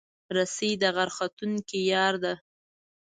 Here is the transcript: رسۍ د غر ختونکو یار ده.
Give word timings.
رسۍ 0.35 0.71
د 0.81 0.83
غر 0.95 1.09
ختونکو 1.17 1.77
یار 1.91 2.13
ده. 2.23 2.33